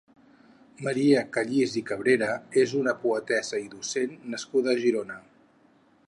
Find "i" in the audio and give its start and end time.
1.81-1.83, 3.65-3.67